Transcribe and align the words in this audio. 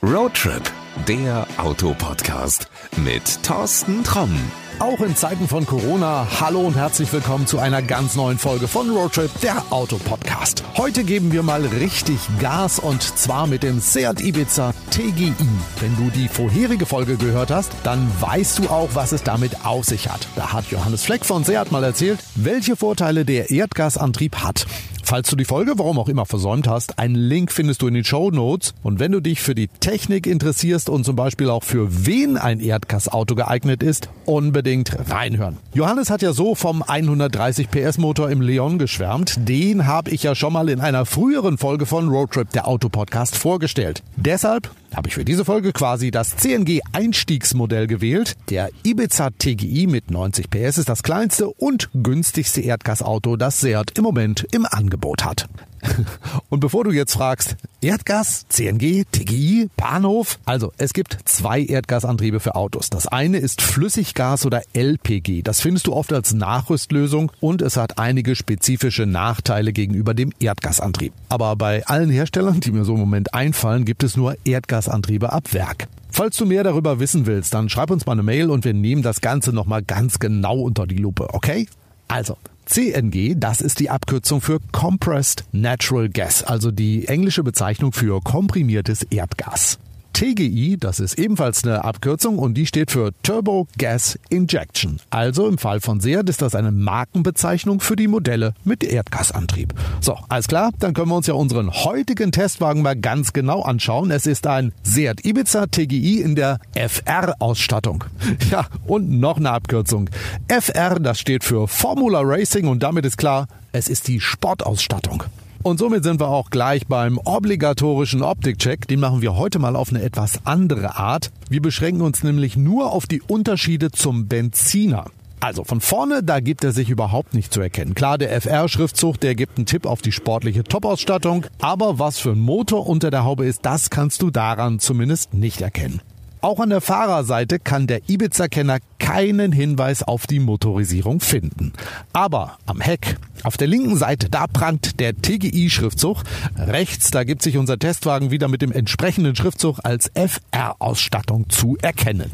Roadtrip, 0.00 0.62
der 1.08 1.44
Autopodcast 1.56 2.68
mit 2.98 3.42
Thorsten 3.42 4.04
Tromm. 4.04 4.38
Auch 4.78 5.00
in 5.00 5.16
Zeiten 5.16 5.48
von 5.48 5.66
Corona, 5.66 6.24
hallo 6.40 6.60
und 6.60 6.76
herzlich 6.76 7.12
willkommen 7.12 7.48
zu 7.48 7.58
einer 7.58 7.82
ganz 7.82 8.14
neuen 8.14 8.38
Folge 8.38 8.68
von 8.68 8.88
Roadtrip, 8.90 9.28
der 9.40 9.60
Autopodcast. 9.70 10.62
Heute 10.76 11.02
geben 11.02 11.32
wir 11.32 11.42
mal 11.42 11.66
richtig 11.66 12.20
Gas 12.38 12.78
und 12.78 13.02
zwar 13.02 13.48
mit 13.48 13.64
dem 13.64 13.80
Seat 13.80 14.20
Ibiza 14.20 14.72
TGI. 14.92 15.34
Wenn 15.80 15.96
du 15.96 16.10
die 16.10 16.28
vorherige 16.28 16.86
Folge 16.86 17.16
gehört 17.16 17.50
hast, 17.50 17.72
dann 17.82 18.08
weißt 18.20 18.60
du 18.60 18.68
auch, 18.68 18.90
was 18.94 19.10
es 19.10 19.24
damit 19.24 19.64
auf 19.66 19.84
sich 19.84 20.08
hat. 20.08 20.28
Da 20.36 20.52
hat 20.52 20.66
Johannes 20.70 21.04
Fleck 21.04 21.24
von 21.24 21.42
Seat 21.42 21.72
mal 21.72 21.82
erzählt, 21.82 22.20
welche 22.36 22.76
Vorteile 22.76 23.24
der 23.24 23.50
Erdgasantrieb 23.50 24.36
hat. 24.36 24.64
Falls 25.08 25.30
du 25.30 25.36
die 25.36 25.46
Folge, 25.46 25.72
warum 25.78 25.98
auch 25.98 26.10
immer, 26.10 26.26
versäumt 26.26 26.68
hast, 26.68 26.98
einen 26.98 27.14
Link 27.14 27.50
findest 27.50 27.80
du 27.80 27.86
in 27.86 27.94
den 27.94 28.04
Show 28.04 28.30
Notes. 28.30 28.74
Und 28.82 29.00
wenn 29.00 29.10
du 29.10 29.20
dich 29.20 29.40
für 29.40 29.54
die 29.54 29.68
Technik 29.68 30.26
interessierst 30.26 30.90
und 30.90 31.04
zum 31.04 31.16
Beispiel 31.16 31.48
auch 31.48 31.64
für 31.64 32.04
wen 32.04 32.36
ein 32.36 32.60
Erdgasauto 32.60 33.34
geeignet 33.34 33.82
ist, 33.82 34.10
unbedingt 34.26 34.94
reinhören. 35.10 35.56
Johannes 35.72 36.10
hat 36.10 36.20
ja 36.20 36.34
so 36.34 36.54
vom 36.54 36.82
130 36.82 37.70
PS 37.70 37.96
Motor 37.96 38.28
im 38.28 38.42
Leon 38.42 38.78
geschwärmt. 38.78 39.48
Den 39.48 39.86
habe 39.86 40.10
ich 40.10 40.24
ja 40.24 40.34
schon 40.34 40.52
mal 40.52 40.68
in 40.68 40.82
einer 40.82 41.06
früheren 41.06 41.56
Folge 41.56 41.86
von 41.86 42.10
Roadtrip, 42.10 42.50
der 42.50 42.68
Autopodcast, 42.68 43.34
vorgestellt. 43.34 44.02
Deshalb 44.16 44.70
habe 44.94 45.08
ich 45.08 45.14
für 45.14 45.24
diese 45.24 45.44
Folge 45.44 45.72
quasi 45.72 46.10
das 46.10 46.36
CNG 46.36 46.80
Einstiegsmodell 46.92 47.86
gewählt. 47.86 48.34
Der 48.50 48.70
Ibiza 48.84 49.30
TGI 49.30 49.86
mit 49.86 50.10
90 50.10 50.50
PS 50.50 50.78
ist 50.78 50.88
das 50.88 51.02
kleinste 51.02 51.48
und 51.48 51.90
günstigste 51.94 52.60
Erdgasauto, 52.60 53.36
das 53.36 53.60
Seat 53.60 53.98
im 53.98 54.04
Moment 54.04 54.46
im 54.52 54.66
Angebot 54.66 55.24
hat. 55.24 55.48
Und 56.48 56.60
bevor 56.60 56.84
du 56.84 56.92
jetzt 56.92 57.14
fragst, 57.14 57.56
Erdgas, 57.80 58.46
CNG, 58.48 59.04
TGI, 59.10 59.68
Bahnhof, 59.76 60.38
also 60.44 60.72
es 60.78 60.92
gibt 60.92 61.18
zwei 61.24 61.62
Erdgasantriebe 61.62 62.40
für 62.40 62.54
Autos. 62.54 62.90
Das 62.90 63.06
eine 63.06 63.38
ist 63.38 63.62
Flüssiggas 63.62 64.46
oder 64.46 64.62
LPG. 64.72 65.42
Das 65.42 65.60
findest 65.60 65.86
du 65.86 65.94
oft 65.94 66.12
als 66.12 66.32
Nachrüstlösung 66.32 67.30
und 67.40 67.62
es 67.62 67.76
hat 67.76 67.98
einige 67.98 68.34
spezifische 68.34 69.06
Nachteile 69.06 69.72
gegenüber 69.72 70.14
dem 70.14 70.32
Erdgasantrieb. 70.40 71.12
Aber 71.28 71.56
bei 71.56 71.86
allen 71.86 72.10
Herstellern, 72.10 72.60
die 72.60 72.72
mir 72.72 72.84
so 72.84 72.94
im 72.94 73.00
Moment 73.00 73.34
einfallen, 73.34 73.84
gibt 73.84 74.02
es 74.02 74.16
nur 74.16 74.36
Erdgasantriebe 74.44 75.32
ab 75.32 75.52
Werk. 75.52 75.88
Falls 76.10 76.36
du 76.36 76.46
mehr 76.46 76.64
darüber 76.64 76.98
wissen 77.00 77.26
willst, 77.26 77.54
dann 77.54 77.68
schreib 77.68 77.90
uns 77.90 78.06
mal 78.06 78.12
eine 78.12 78.22
Mail 78.22 78.50
und 78.50 78.64
wir 78.64 78.74
nehmen 78.74 79.02
das 79.02 79.20
Ganze 79.20 79.52
nochmal 79.52 79.82
ganz 79.82 80.18
genau 80.18 80.58
unter 80.58 80.86
die 80.86 80.96
Lupe, 80.96 81.32
okay? 81.32 81.68
Also, 82.08 82.36
CNG, 82.66 83.34
das 83.36 83.60
ist 83.60 83.80
die 83.80 83.90
Abkürzung 83.90 84.40
für 84.40 84.58
Compressed 84.72 85.44
Natural 85.52 86.08
Gas, 86.08 86.42
also 86.42 86.70
die 86.70 87.06
englische 87.06 87.42
Bezeichnung 87.42 87.92
für 87.92 88.20
komprimiertes 88.20 89.02
Erdgas. 89.04 89.78
TGI, 90.12 90.76
das 90.78 91.00
ist 91.00 91.18
ebenfalls 91.18 91.64
eine 91.64 91.84
Abkürzung 91.84 92.38
und 92.38 92.54
die 92.54 92.66
steht 92.66 92.90
für 92.90 93.12
Turbo 93.22 93.68
Gas 93.78 94.18
Injection. 94.30 95.00
Also 95.10 95.46
im 95.46 95.58
Fall 95.58 95.80
von 95.80 96.00
Seat 96.00 96.28
ist 96.28 96.42
das 96.42 96.54
eine 96.54 96.72
Markenbezeichnung 96.72 97.80
für 97.80 97.96
die 97.96 98.08
Modelle 98.08 98.54
mit 98.64 98.82
Erdgasantrieb. 98.82 99.74
So, 100.00 100.18
alles 100.28 100.48
klar, 100.48 100.70
dann 100.78 100.94
können 100.94 101.08
wir 101.08 101.16
uns 101.16 101.26
ja 101.26 101.34
unseren 101.34 101.70
heutigen 101.70 102.32
Testwagen 102.32 102.82
mal 102.82 102.96
ganz 102.96 103.32
genau 103.32 103.62
anschauen. 103.62 104.10
Es 104.10 104.26
ist 104.26 104.46
ein 104.46 104.72
Seat 104.82 105.24
Ibiza 105.24 105.66
TGI 105.66 106.20
in 106.20 106.34
der 106.34 106.58
FR-Ausstattung. 106.74 108.04
Ja, 108.50 108.66
und 108.86 109.10
noch 109.10 109.36
eine 109.36 109.50
Abkürzung. 109.50 110.08
FR, 110.48 111.00
das 111.00 111.18
steht 111.20 111.44
für 111.44 111.68
Formula 111.68 112.20
Racing 112.22 112.66
und 112.66 112.82
damit 112.82 113.04
ist 113.04 113.18
klar, 113.18 113.46
es 113.72 113.88
ist 113.88 114.08
die 114.08 114.20
Sportausstattung. 114.20 115.24
Und 115.68 115.76
somit 115.76 116.02
sind 116.02 116.18
wir 116.18 116.28
auch 116.28 116.48
gleich 116.48 116.86
beim 116.86 117.18
obligatorischen 117.18 118.22
Optikcheck. 118.22 118.88
Den 118.88 119.00
machen 119.00 119.20
wir 119.20 119.36
heute 119.36 119.58
mal 119.58 119.76
auf 119.76 119.90
eine 119.90 120.00
etwas 120.00 120.46
andere 120.46 120.96
Art. 120.96 121.30
Wir 121.50 121.60
beschränken 121.60 122.00
uns 122.00 122.22
nämlich 122.22 122.56
nur 122.56 122.90
auf 122.90 123.06
die 123.06 123.20
Unterschiede 123.20 123.90
zum 123.90 124.28
Benziner. 124.28 125.10
Also 125.40 125.64
von 125.64 125.82
vorne, 125.82 126.22
da 126.22 126.40
gibt 126.40 126.64
er 126.64 126.72
sich 126.72 126.88
überhaupt 126.88 127.34
nicht 127.34 127.52
zu 127.52 127.60
erkennen. 127.60 127.92
Klar, 127.92 128.16
der 128.16 128.32
FR-Schriftzug, 128.40 129.20
der 129.20 129.34
gibt 129.34 129.58
einen 129.58 129.66
Tipp 129.66 129.84
auf 129.84 130.00
die 130.00 130.10
sportliche 130.10 130.64
Top-Ausstattung. 130.64 131.44
Aber 131.60 131.98
was 131.98 132.18
für 132.18 132.30
ein 132.30 132.40
Motor 132.40 132.86
unter 132.86 133.10
der 133.10 133.24
Haube 133.24 133.44
ist, 133.44 133.66
das 133.66 133.90
kannst 133.90 134.22
du 134.22 134.30
daran 134.30 134.78
zumindest 134.78 135.34
nicht 135.34 135.60
erkennen. 135.60 136.00
Auch 136.40 136.60
an 136.60 136.70
der 136.70 136.80
Fahrerseite 136.80 137.58
kann 137.58 137.86
der 137.86 138.08
Ibiza-Kenner 138.08 138.78
keinen 138.98 139.52
Hinweis 139.52 140.02
auf 140.02 140.26
die 140.26 140.38
Motorisierung 140.38 141.20
finden. 141.20 141.72
Aber 142.12 142.58
am 142.66 142.80
Heck, 142.80 143.16
auf 143.42 143.56
der 143.56 143.66
linken 143.66 143.96
Seite, 143.96 144.28
da 144.28 144.46
prangt 144.46 145.00
der 145.00 145.16
TGI-Schriftzug. 145.16 146.22
Rechts, 146.56 147.10
da 147.10 147.24
gibt 147.24 147.42
sich 147.42 147.56
unser 147.56 147.78
Testwagen 147.78 148.30
wieder 148.30 148.48
mit 148.48 148.62
dem 148.62 148.72
entsprechenden 148.72 149.34
Schriftzug 149.34 149.80
als 149.82 150.10
FR-Ausstattung 150.14 151.48
zu 151.48 151.76
erkennen. 151.82 152.30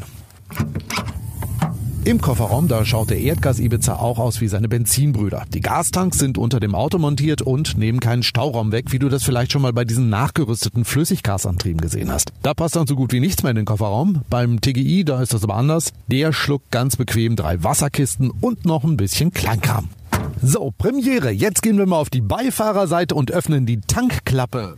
Im 2.05 2.21
Kofferraum, 2.21 2.67
da 2.67 2.85
schaut 2.85 3.09
der 3.09 3.17
Erdgas-Ibiza 3.17 3.95
auch 3.95 4.19
aus 4.19 4.39
wie 4.39 4.47
seine 4.47 4.69
Benzinbrüder. 4.69 5.45
Die 5.51 5.59
Gastanks 5.59 6.19
sind 6.19 6.37
unter 6.37 6.59
dem 6.59 6.75
Auto 6.75 6.99
montiert 6.99 7.41
und 7.41 7.79
nehmen 7.79 7.99
keinen 7.99 8.21
Stauraum 8.21 8.71
weg, 8.71 8.91
wie 8.91 8.99
du 8.99 9.09
das 9.09 9.23
vielleicht 9.23 9.51
schon 9.51 9.63
mal 9.63 9.73
bei 9.73 9.85
diesen 9.85 10.07
nachgerüsteten 10.07 10.85
Flüssiggasantrieben 10.85 11.81
gesehen 11.81 12.11
hast. 12.11 12.31
Da 12.43 12.53
passt 12.53 12.75
dann 12.75 12.85
so 12.85 12.95
gut 12.95 13.11
wie 13.11 13.19
nichts 13.19 13.41
mehr 13.41 13.49
in 13.49 13.55
den 13.55 13.65
Kofferraum. 13.65 14.21
Beim 14.29 14.61
TGI, 14.61 15.03
da 15.03 15.19
ist 15.19 15.33
das 15.33 15.43
aber 15.43 15.55
anders. 15.55 15.93
Der 16.05 16.31
schluckt 16.31 16.69
ganz 16.69 16.95
bequem 16.95 17.35
drei 17.35 17.63
Wasserkisten 17.63 18.29
und 18.29 18.65
noch 18.65 18.83
ein 18.83 18.97
bisschen 18.97 19.33
Kleinkram. 19.33 19.89
So, 20.43 20.71
Premiere. 20.77 21.31
Jetzt 21.31 21.63
gehen 21.63 21.79
wir 21.79 21.87
mal 21.87 21.97
auf 21.97 22.11
die 22.11 22.21
Beifahrerseite 22.21 23.15
und 23.15 23.31
öffnen 23.31 23.65
die 23.65 23.81
Tankklappe. 23.81 24.77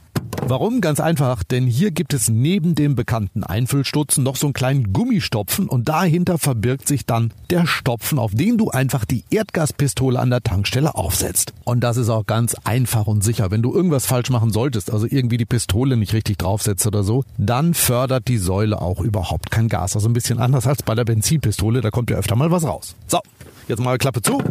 Warum? 0.49 0.79
Ganz 0.79 1.01
einfach, 1.01 1.43
denn 1.43 1.67
hier 1.67 1.91
gibt 1.91 2.13
es 2.13 2.29
neben 2.29 2.73
dem 2.73 2.95
bekannten 2.95 3.43
Einfüllstutzen 3.43 4.23
noch 4.23 4.37
so 4.37 4.47
einen 4.47 4.53
kleinen 4.53 4.93
Gummistopfen 4.93 5.67
und 5.67 5.89
dahinter 5.89 6.37
verbirgt 6.37 6.87
sich 6.87 7.05
dann 7.05 7.33
der 7.49 7.67
Stopfen, 7.67 8.17
auf 8.17 8.31
den 8.33 8.57
du 8.57 8.69
einfach 8.69 9.03
die 9.03 9.25
Erdgaspistole 9.29 10.17
an 10.17 10.29
der 10.29 10.41
Tankstelle 10.41 10.95
aufsetzt. 10.95 11.51
Und 11.65 11.81
das 11.81 11.97
ist 11.97 12.07
auch 12.07 12.25
ganz 12.25 12.55
einfach 12.63 13.07
und 13.07 13.25
sicher. 13.25 13.51
Wenn 13.51 13.61
du 13.61 13.73
irgendwas 13.73 14.05
falsch 14.05 14.29
machen 14.29 14.53
solltest, 14.53 14.89
also 14.89 15.05
irgendwie 15.05 15.35
die 15.35 15.45
Pistole 15.45 15.97
nicht 15.97 16.13
richtig 16.13 16.37
draufsetzt 16.37 16.87
oder 16.87 17.03
so, 17.03 17.25
dann 17.37 17.73
fördert 17.73 18.29
die 18.29 18.37
Säule 18.37 18.81
auch 18.81 19.01
überhaupt 19.01 19.51
kein 19.51 19.67
Gas. 19.67 19.95
Also 19.95 20.07
ein 20.07 20.13
bisschen 20.13 20.39
anders 20.39 20.65
als 20.65 20.81
bei 20.81 20.95
der 20.95 21.03
Benzinpistole, 21.03 21.81
da 21.81 21.91
kommt 21.91 22.09
ja 22.09 22.15
öfter 22.15 22.37
mal 22.37 22.51
was 22.51 22.63
raus. 22.63 22.95
So, 23.07 23.19
jetzt 23.67 23.81
mal 23.81 23.97
Klappe 23.97 24.21
zu. 24.21 24.41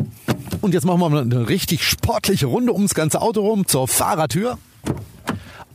Und 0.60 0.74
jetzt 0.74 0.84
machen 0.84 1.00
wir 1.00 1.08
mal 1.08 1.22
eine 1.22 1.48
richtig 1.48 1.84
sportliche 1.84 2.44
Runde 2.44 2.74
ums 2.74 2.92
ganze 2.92 3.22
Auto 3.22 3.40
rum 3.40 3.66
zur 3.66 3.88
Fahrertür 3.88 4.58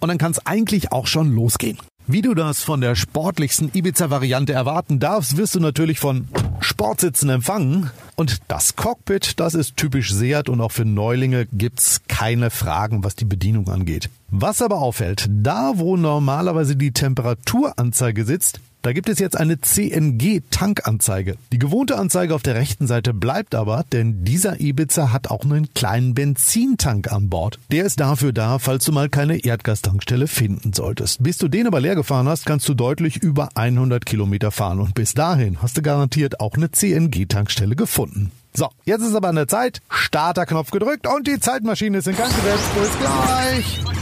und 0.01 0.09
dann 0.09 0.17
kann 0.17 0.31
es 0.31 0.45
eigentlich 0.45 0.91
auch 0.91 1.07
schon 1.07 1.33
losgehen. 1.33 1.77
Wie 2.07 2.21
du 2.21 2.33
das 2.33 2.63
von 2.63 2.81
der 2.81 2.95
sportlichsten 2.95 3.69
Ibiza-Variante 3.73 4.51
erwarten 4.51 4.99
darfst, 4.99 5.37
wirst 5.37 5.55
du 5.55 5.59
natürlich 5.59 5.99
von 5.99 6.27
Sportsitzen 6.59 7.29
empfangen. 7.29 7.91
Und 8.15 8.39
das 8.47 8.75
Cockpit, 8.75 9.39
das 9.39 9.53
ist 9.53 9.77
typisch 9.77 10.11
Seat 10.13 10.49
und 10.49 10.59
auch 10.61 10.71
für 10.71 10.83
Neulinge 10.83 11.45
gibt's 11.45 12.01
keine 12.07 12.49
Fragen, 12.49 13.03
was 13.03 13.15
die 13.15 13.25
Bedienung 13.25 13.69
angeht. 13.69 14.09
Was 14.29 14.61
aber 14.61 14.79
auffällt, 14.79 15.27
da 15.29 15.73
wo 15.75 15.95
normalerweise 15.95 16.75
die 16.75 16.91
Temperaturanzeige 16.91 18.25
sitzt, 18.25 18.59
da 18.81 18.93
gibt 18.93 19.09
es 19.09 19.19
jetzt 19.19 19.37
eine 19.37 19.61
CNG-Tankanzeige. 19.61 21.35
Die 21.51 21.59
gewohnte 21.59 21.97
Anzeige 21.97 22.33
auf 22.33 22.41
der 22.41 22.55
rechten 22.55 22.87
Seite 22.87 23.13
bleibt 23.13 23.53
aber, 23.53 23.85
denn 23.91 24.23
dieser 24.23 24.59
Ibiza 24.59 25.11
hat 25.11 25.29
auch 25.29 25.43
einen 25.43 25.73
kleinen 25.73 26.13
Benzintank 26.13 27.11
an 27.11 27.29
Bord. 27.29 27.59
Der 27.71 27.85
ist 27.85 27.99
dafür 27.99 28.33
da, 28.33 28.59
falls 28.59 28.85
du 28.85 28.91
mal 28.91 29.09
keine 29.09 29.43
Erdgastankstelle 29.43 30.27
finden 30.27 30.73
solltest. 30.73 31.21
Bis 31.21 31.37
du 31.37 31.47
den 31.47 31.67
aber 31.67 31.79
leer 31.79 31.95
gefahren 31.95 32.27
hast, 32.27 32.45
kannst 32.45 32.67
du 32.67 32.73
deutlich 32.73 33.17
über 33.17 33.49
100 33.55 34.05
Kilometer 34.05 34.51
fahren 34.51 34.79
und 34.79 34.95
bis 34.95 35.13
dahin 35.13 35.61
hast 35.61 35.77
du 35.77 35.81
garantiert 35.81 36.39
auch 36.39 36.55
eine 36.55 36.71
CNG-Tankstelle 36.71 37.75
gefunden. 37.75 38.31
So, 38.53 38.69
jetzt 38.83 39.01
ist 39.01 39.15
aber 39.15 39.29
an 39.29 39.35
der 39.35 39.47
Zeit. 39.47 39.79
Starterknopf 39.89 40.71
gedrückt 40.71 41.07
und 41.07 41.27
die 41.27 41.39
Zeitmaschine 41.39 41.99
ist 41.99 42.07
in 42.07 42.17
Gang 42.17 42.35
gesetzt. 42.35 42.69
Bis 42.75 42.99
gleich. 42.99 44.00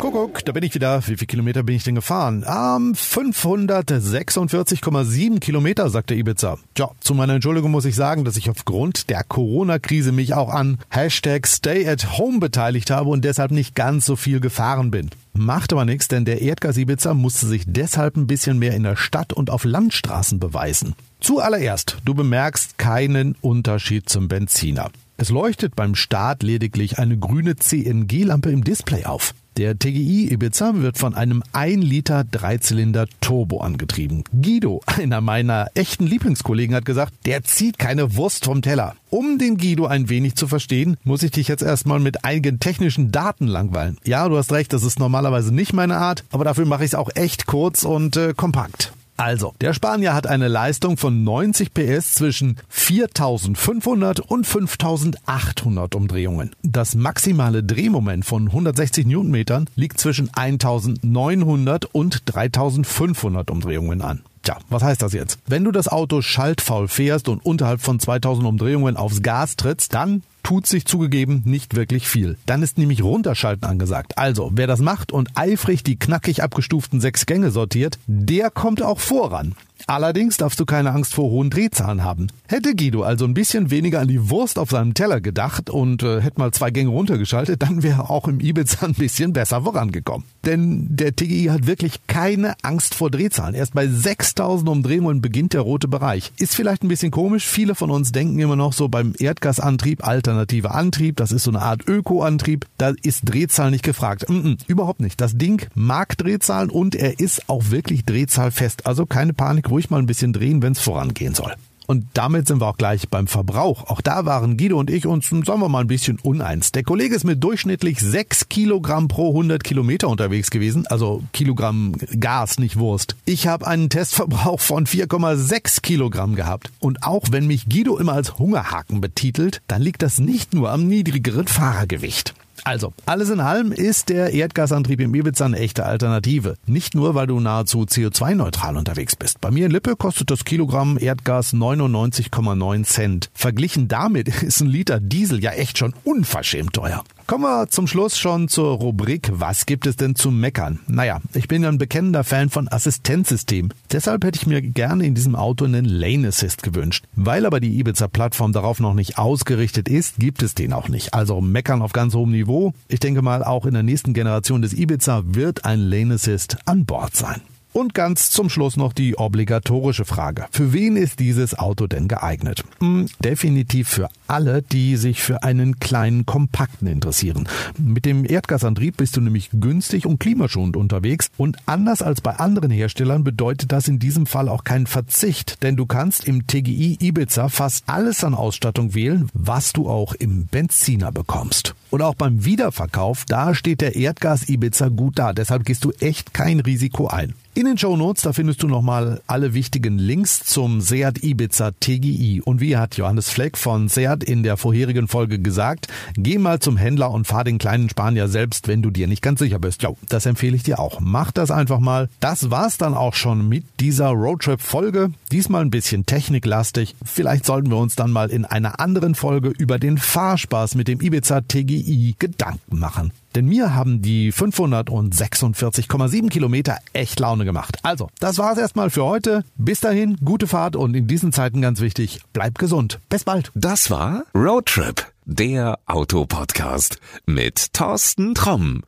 Kuckuck, 0.00 0.44
da 0.44 0.52
bin 0.52 0.62
ich 0.62 0.74
wieder. 0.74 1.00
Wie 1.00 1.16
viele 1.16 1.26
Kilometer 1.26 1.62
bin 1.62 1.76
ich 1.76 1.84
denn 1.84 1.94
gefahren? 1.94 2.44
Ähm, 2.46 2.94
546,7 2.94 5.40
Kilometer, 5.40 5.90
sagt 5.90 6.10
der 6.10 6.16
Ibiza. 6.16 6.56
Ja, 6.76 6.90
zu 7.00 7.14
meiner 7.14 7.34
Entschuldigung 7.34 7.70
muss 7.70 7.84
ich 7.84 7.94
sagen, 7.96 8.24
dass 8.24 8.36
ich 8.36 8.50
aufgrund 8.50 9.10
der 9.10 9.22
Corona-Krise 9.24 10.12
mich 10.12 10.34
auch 10.34 10.50
an 10.50 10.78
Hashtag 10.90 11.46
Stay 11.46 11.88
at 11.88 12.18
Home 12.18 12.38
beteiligt 12.38 12.90
habe 12.90 13.10
und 13.10 13.24
deshalb 13.24 13.50
nicht 13.50 13.74
ganz 13.74 14.06
so 14.06 14.16
viel 14.16 14.40
gefahren 14.40 14.90
bin. 14.90 15.10
Macht 15.36 15.72
aber 15.72 15.84
nichts, 15.84 16.08
denn 16.08 16.24
der 16.24 16.40
Erdgas-Ibiza 16.40 17.12
musste 17.12 17.46
sich 17.46 17.64
deshalb 17.66 18.16
ein 18.16 18.26
bisschen 18.26 18.58
mehr 18.58 18.74
in 18.74 18.84
der 18.84 18.96
Stadt 18.96 19.32
und 19.32 19.50
auf 19.50 19.64
Landstraßen 19.64 20.40
beweisen. 20.40 20.94
Zuallererst, 21.20 21.98
du 22.04 22.14
bemerkst 22.14 22.78
keinen 22.78 23.36
Unterschied 23.42 24.08
zum 24.08 24.28
Benziner. 24.28 24.90
Es 25.18 25.30
leuchtet 25.30 25.76
beim 25.76 25.94
Start 25.94 26.42
lediglich 26.42 26.98
eine 26.98 27.18
grüne 27.18 27.56
CNG-Lampe 27.56 28.50
im 28.50 28.64
Display 28.64 29.04
auf. 29.04 29.34
Der 29.56 29.78
TGI 29.78 30.30
Ibiza 30.30 30.74
wird 30.82 30.98
von 30.98 31.14
einem 31.14 31.42
1 31.52 31.82
Liter 31.82 32.24
Dreizylinder 32.24 33.06
Turbo 33.22 33.60
angetrieben. 33.60 34.22
Guido, 34.30 34.82
einer 34.84 35.22
meiner 35.22 35.68
echten 35.72 36.06
Lieblingskollegen, 36.06 36.76
hat 36.76 36.84
gesagt, 36.84 37.14
der 37.24 37.42
zieht 37.42 37.78
keine 37.78 38.16
Wurst 38.16 38.44
vom 38.44 38.60
Teller. 38.60 38.96
Um 39.08 39.38
den 39.38 39.56
Guido 39.56 39.86
ein 39.86 40.10
wenig 40.10 40.34
zu 40.34 40.46
verstehen, 40.46 40.98
muss 41.04 41.22
ich 41.22 41.30
dich 41.30 41.48
jetzt 41.48 41.62
erstmal 41.62 42.00
mit 42.00 42.22
einigen 42.22 42.60
technischen 42.60 43.12
Daten 43.12 43.46
langweilen. 43.46 43.96
Ja, 44.04 44.28
du 44.28 44.36
hast 44.36 44.52
recht, 44.52 44.74
das 44.74 44.82
ist 44.82 44.98
normalerweise 44.98 45.54
nicht 45.54 45.72
meine 45.72 45.96
Art, 45.96 46.24
aber 46.32 46.44
dafür 46.44 46.66
mache 46.66 46.84
ich 46.84 46.90
es 46.90 46.94
auch 46.94 47.08
echt 47.14 47.46
kurz 47.46 47.84
und 47.84 48.18
äh, 48.18 48.34
kompakt. 48.36 48.92
Also, 49.16 49.54
der 49.60 49.72
Spanier 49.72 50.12
hat 50.14 50.26
eine 50.26 50.48
Leistung 50.48 50.96
von 50.96 51.24
90 51.24 51.72
PS 51.72 52.14
zwischen 52.14 52.56
4500 52.68 54.20
und 54.20 54.46
5800 54.46 55.94
Umdrehungen. 55.94 56.54
Das 56.62 56.94
maximale 56.94 57.62
Drehmoment 57.62 58.24
von 58.26 58.48
160 58.48 59.06
Newtonmetern 59.06 59.68
liegt 59.74 59.98
zwischen 60.00 60.30
1900 60.34 61.86
und 61.86 62.22
3500 62.26 63.50
Umdrehungen 63.50 64.02
an. 64.02 64.22
Tja, 64.42 64.58
was 64.68 64.82
heißt 64.82 65.02
das 65.02 65.12
jetzt? 65.12 65.38
Wenn 65.46 65.64
du 65.64 65.72
das 65.72 65.88
Auto 65.88 66.22
schaltfaul 66.22 66.86
fährst 66.86 67.28
und 67.28 67.44
unterhalb 67.44 67.80
von 67.80 67.98
2000 67.98 68.46
Umdrehungen 68.46 68.96
aufs 68.96 69.22
Gas 69.22 69.56
trittst, 69.56 69.94
dann 69.94 70.22
tut 70.46 70.68
sich 70.68 70.84
zugegeben 70.84 71.42
nicht 71.44 71.74
wirklich 71.74 72.06
viel. 72.06 72.36
Dann 72.46 72.62
ist 72.62 72.78
nämlich 72.78 73.02
Runterschalten 73.02 73.68
angesagt. 73.68 74.16
Also, 74.16 74.52
wer 74.54 74.68
das 74.68 74.78
macht 74.78 75.10
und 75.10 75.30
eifrig 75.34 75.82
die 75.82 75.98
knackig 75.98 76.40
abgestuften 76.40 77.00
sechs 77.00 77.26
Gänge 77.26 77.50
sortiert, 77.50 77.98
der 78.06 78.52
kommt 78.52 78.80
auch 78.80 79.00
voran. 79.00 79.56
Allerdings 79.86 80.36
darfst 80.36 80.58
du 80.58 80.64
keine 80.64 80.92
Angst 80.92 81.14
vor 81.14 81.30
hohen 81.30 81.50
Drehzahlen 81.50 82.02
haben. 82.02 82.28
Hätte 82.48 82.74
Guido 82.74 83.02
also 83.02 83.24
ein 83.24 83.34
bisschen 83.34 83.70
weniger 83.70 84.00
an 84.00 84.08
die 84.08 84.30
Wurst 84.30 84.58
auf 84.58 84.70
seinem 84.70 84.94
Teller 84.94 85.20
gedacht 85.20 85.70
und 85.70 86.02
äh, 86.02 86.20
hätte 86.20 86.38
mal 86.38 86.52
zwei 86.52 86.70
Gänge 86.70 86.90
runtergeschaltet, 86.90 87.62
dann 87.62 87.82
wäre 87.82 88.10
auch 88.10 88.28
im 88.28 88.40
Ibiza 88.40 88.86
ein 88.86 88.94
bisschen 88.94 89.32
besser 89.32 89.62
vorangekommen. 89.62 90.26
Denn 90.44 90.86
der 90.96 91.14
TGI 91.14 91.46
hat 91.50 91.66
wirklich 91.66 92.06
keine 92.06 92.54
Angst 92.62 92.94
vor 92.94 93.10
Drehzahlen. 93.10 93.54
Erst 93.54 93.74
bei 93.74 93.86
6000 93.86 94.68
Umdrehungen 94.68 95.20
beginnt 95.20 95.52
der 95.52 95.60
rote 95.60 95.88
Bereich. 95.88 96.32
Ist 96.38 96.54
vielleicht 96.54 96.82
ein 96.82 96.88
bisschen 96.88 97.10
komisch. 97.10 97.46
Viele 97.46 97.74
von 97.74 97.90
uns 97.90 98.12
denken 98.12 98.38
immer 98.38 98.56
noch 98.56 98.72
so 98.72 98.88
beim 98.88 99.14
Erdgasantrieb, 99.18 100.06
alternativer 100.06 100.74
Antrieb, 100.74 101.16
das 101.16 101.32
ist 101.32 101.44
so 101.44 101.50
eine 101.50 101.62
Art 101.62 101.86
Ökoantrieb, 101.88 102.66
da 102.78 102.92
ist 103.02 103.22
Drehzahl 103.24 103.70
nicht 103.70 103.84
gefragt. 103.84 104.28
Mm 104.28 104.34
-mm, 104.34 104.58
überhaupt 104.66 105.00
nicht. 105.00 105.20
Das 105.20 105.36
Ding 105.36 105.66
mag 105.74 106.16
Drehzahlen 106.16 106.70
und 106.70 106.94
er 106.94 107.18
ist 107.20 107.48
auch 107.48 107.70
wirklich 107.70 108.04
drehzahlfest. 108.04 108.86
Also 108.86 109.06
keine 109.06 109.32
Panik, 109.32 109.65
ruhig 109.70 109.90
mal 109.90 109.98
ein 109.98 110.06
bisschen 110.06 110.32
drehen, 110.32 110.62
wenn 110.62 110.72
es 110.72 110.80
vorangehen 110.80 111.34
soll. 111.34 111.54
Und 111.86 112.04
damit 112.14 112.48
sind 112.48 112.60
wir 112.60 112.66
auch 112.66 112.76
gleich 112.76 113.08
beim 113.08 113.28
Verbrauch. 113.28 113.88
Auch 113.88 114.00
da 114.00 114.26
waren 114.26 114.56
Guido 114.56 114.78
und 114.78 114.90
ich 114.90 115.06
uns, 115.06 115.28
sagen 115.28 115.60
wir 115.60 115.68
mal, 115.68 115.80
ein 115.80 115.86
bisschen 115.86 116.18
uneins. 116.18 116.72
Der 116.72 116.82
Kollege 116.82 117.14
ist 117.14 117.24
mit 117.24 117.42
durchschnittlich 117.42 118.00
6 118.00 118.48
Kilogramm 118.48 119.08
pro 119.08 119.28
100 119.28 119.62
Kilometer 119.62 120.08
unterwegs 120.08 120.50
gewesen. 120.50 120.86
Also 120.88 121.22
Kilogramm 121.32 121.92
Gas, 122.18 122.58
nicht 122.58 122.76
Wurst. 122.78 123.16
Ich 123.24 123.46
habe 123.46 123.66
einen 123.66 123.88
Testverbrauch 123.88 124.60
von 124.60 124.86
4,6 124.86 125.80
Kilogramm 125.80 126.34
gehabt. 126.34 126.72
Und 126.80 127.04
auch 127.04 127.26
wenn 127.30 127.46
mich 127.46 127.68
Guido 127.68 127.98
immer 127.98 128.14
als 128.14 128.38
Hungerhaken 128.38 129.00
betitelt, 129.00 129.62
dann 129.68 129.80
liegt 129.80 130.02
das 130.02 130.18
nicht 130.18 130.54
nur 130.54 130.72
am 130.72 130.88
niedrigeren 130.88 131.46
Fahrergewicht. 131.46 132.34
Also, 132.66 132.92
alles 133.06 133.30
in 133.30 133.38
allem 133.38 133.70
ist 133.70 134.08
der 134.08 134.32
Erdgasantrieb 134.32 134.98
im 134.98 135.14
Ibiza 135.14 135.44
eine 135.44 135.56
echte 135.56 135.86
Alternative. 135.86 136.56
Nicht 136.66 136.96
nur, 136.96 137.14
weil 137.14 137.28
du 137.28 137.38
nahezu 137.38 137.82
CO2-neutral 137.82 138.76
unterwegs 138.76 139.14
bist. 139.14 139.40
Bei 139.40 139.52
mir 139.52 139.66
in 139.66 139.70
Lippe 139.70 139.94
kostet 139.94 140.32
das 140.32 140.44
Kilogramm 140.44 140.98
Erdgas 140.98 141.54
99,9 141.54 142.82
Cent. 142.82 143.30
Verglichen 143.34 143.86
damit 143.86 144.26
ist 144.42 144.62
ein 144.62 144.66
Liter 144.66 144.98
Diesel 144.98 145.40
ja 145.40 145.52
echt 145.52 145.78
schon 145.78 145.94
unverschämt 146.02 146.72
teuer. 146.72 147.04
Kommen 147.26 147.42
wir 147.42 147.68
zum 147.68 147.88
Schluss 147.88 148.16
schon 148.16 148.46
zur 148.46 148.76
Rubrik 148.76 149.28
Was 149.32 149.66
gibt 149.66 149.88
es 149.88 149.96
denn 149.96 150.14
zu 150.14 150.30
meckern? 150.30 150.78
Naja, 150.86 151.20
ich 151.34 151.48
bin 151.48 151.64
ein 151.64 151.76
bekennender 151.76 152.22
Fan 152.22 152.50
von 152.50 152.68
Assistenzsystemen. 152.68 153.74
Deshalb 153.90 154.24
hätte 154.24 154.38
ich 154.38 154.46
mir 154.46 154.62
gerne 154.62 155.04
in 155.04 155.16
diesem 155.16 155.34
Auto 155.34 155.64
einen 155.64 155.86
Lane 155.86 156.28
Assist 156.28 156.62
gewünscht. 156.62 157.04
Weil 157.16 157.44
aber 157.44 157.58
die 157.58 157.80
Ibiza-Plattform 157.80 158.52
darauf 158.52 158.78
noch 158.78 158.94
nicht 158.94 159.18
ausgerichtet 159.18 159.88
ist, 159.88 160.20
gibt 160.20 160.40
es 160.44 160.54
den 160.54 160.72
auch 160.72 160.88
nicht. 160.88 161.14
Also 161.14 161.40
meckern 161.40 161.82
auf 161.82 161.92
ganz 161.92 162.14
hohem 162.14 162.30
Niveau. 162.30 162.74
Ich 162.86 163.00
denke 163.00 163.22
mal, 163.22 163.42
auch 163.42 163.66
in 163.66 163.74
der 163.74 163.82
nächsten 163.82 164.14
Generation 164.14 164.62
des 164.62 164.72
Ibiza 164.72 165.24
wird 165.26 165.64
ein 165.64 165.80
Lane 165.80 166.14
Assist 166.14 166.58
an 166.64 166.84
Bord 166.84 167.16
sein. 167.16 167.40
Und 167.76 167.92
ganz 167.92 168.30
zum 168.30 168.48
Schluss 168.48 168.78
noch 168.78 168.94
die 168.94 169.18
obligatorische 169.18 170.06
Frage. 170.06 170.46
Für 170.50 170.72
wen 170.72 170.96
ist 170.96 171.20
dieses 171.20 171.58
Auto 171.58 171.86
denn 171.86 172.08
geeignet? 172.08 172.64
Hm, 172.78 173.06
definitiv 173.22 173.90
für 173.90 174.08
alle, 174.28 174.62
die 174.62 174.96
sich 174.96 175.20
für 175.20 175.42
einen 175.42 175.78
kleinen 175.78 176.24
Kompakten 176.24 176.88
interessieren. 176.88 177.46
Mit 177.76 178.06
dem 178.06 178.24
Erdgasantrieb 178.24 178.96
bist 178.96 179.18
du 179.18 179.20
nämlich 179.20 179.50
günstig 179.52 180.06
und 180.06 180.18
klimaschonend 180.20 180.74
unterwegs 180.74 181.28
und 181.36 181.58
anders 181.66 182.00
als 182.00 182.22
bei 182.22 182.36
anderen 182.36 182.70
Herstellern 182.70 183.24
bedeutet 183.24 183.72
das 183.72 183.88
in 183.88 183.98
diesem 183.98 184.24
Fall 184.24 184.48
auch 184.48 184.64
keinen 184.64 184.86
Verzicht, 184.86 185.62
denn 185.62 185.76
du 185.76 185.84
kannst 185.84 186.26
im 186.26 186.46
TGI 186.46 186.96
Ibiza 186.98 187.50
fast 187.50 187.84
alles 187.88 188.24
an 188.24 188.34
Ausstattung 188.34 188.94
wählen, 188.94 189.28
was 189.34 189.74
du 189.74 189.86
auch 189.86 190.14
im 190.14 190.46
Benziner 190.46 191.12
bekommst. 191.12 191.74
Und 191.96 192.02
auch 192.02 192.14
beim 192.14 192.44
Wiederverkauf, 192.44 193.24
da 193.26 193.54
steht 193.54 193.80
der 193.80 193.96
Erdgas 193.96 194.50
Ibiza 194.50 194.88
gut 194.88 195.18
da, 195.18 195.32
deshalb 195.32 195.64
gehst 195.64 195.82
du 195.82 195.92
echt 195.92 196.34
kein 196.34 196.60
Risiko 196.60 197.06
ein. 197.06 197.32
In 197.56 197.64
den 197.64 197.78
Show 197.78 197.96
Notes, 197.96 198.22
da 198.22 198.34
findest 198.34 198.62
du 198.62 198.68
nochmal 198.68 199.22
alle 199.26 199.54
wichtigen 199.54 199.96
Links 199.96 200.40
zum 200.40 200.82
Seat 200.82 201.24
Ibiza 201.24 201.70
TGI. 201.70 202.42
Und 202.44 202.60
wie 202.60 202.76
hat 202.76 202.98
Johannes 202.98 203.30
Fleck 203.30 203.56
von 203.56 203.88
Seat 203.88 204.22
in 204.22 204.42
der 204.42 204.58
vorherigen 204.58 205.08
Folge 205.08 205.38
gesagt, 205.38 205.88
geh 206.18 206.36
mal 206.36 206.58
zum 206.58 206.76
Händler 206.76 207.10
und 207.12 207.26
fahr 207.26 207.44
den 207.44 207.56
kleinen 207.56 207.88
Spanier 207.88 208.28
selbst, 208.28 208.68
wenn 208.68 208.82
du 208.82 208.90
dir 208.90 209.06
nicht 209.06 209.22
ganz 209.22 209.38
sicher 209.38 209.58
bist. 209.58 209.82
Ja, 209.82 209.88
das 210.10 210.26
empfehle 210.26 210.54
ich 210.54 210.64
dir 210.64 210.78
auch. 210.78 211.00
Mach 211.00 211.32
das 211.32 211.50
einfach 211.50 211.78
mal. 211.78 212.10
Das 212.20 212.50
war's 212.50 212.76
dann 212.76 212.92
auch 212.92 213.14
schon 213.14 213.48
mit 213.48 213.64
dieser 213.80 214.08
Roadtrip-Folge. 214.08 215.12
Diesmal 215.32 215.62
ein 215.62 215.70
bisschen 215.70 216.04
techniklastig. 216.04 216.94
Vielleicht 217.06 217.46
sollten 217.46 217.70
wir 217.70 217.78
uns 217.78 217.96
dann 217.96 218.12
mal 218.12 218.28
in 218.28 218.44
einer 218.44 218.80
anderen 218.80 219.14
Folge 219.14 219.48
über 219.48 219.78
den 219.78 219.96
Fahrspaß 219.96 220.74
mit 220.74 220.88
dem 220.88 221.00
Ibiza 221.00 221.40
TGI 221.40 221.85
Gedanken 222.18 222.78
machen. 222.78 223.12
Denn 223.34 223.46
mir 223.46 223.74
haben 223.74 224.02
die 224.02 224.32
546,7 224.32 226.28
Kilometer 226.30 226.78
echt 226.92 227.20
Laune 227.20 227.44
gemacht. 227.44 227.78
Also, 227.82 228.08
das 228.18 228.38
war's 228.38 228.58
erstmal 228.58 228.90
für 228.90 229.04
heute. 229.04 229.44
Bis 229.56 229.80
dahin, 229.80 230.16
gute 230.24 230.46
Fahrt 230.46 230.74
und 230.76 230.94
in 230.94 231.06
diesen 231.06 231.32
Zeiten 231.32 231.60
ganz 231.60 231.80
wichtig, 231.80 232.20
bleib 232.32 232.58
gesund. 232.58 232.98
Bis 233.08 233.24
bald. 233.24 233.52
Das 233.54 233.90
war 233.90 234.24
Roadtrip, 234.34 235.06
der 235.26 235.78
Autopodcast 235.86 236.98
mit 237.26 237.72
Thorsten 237.72 238.34
Tromm. 238.34 238.82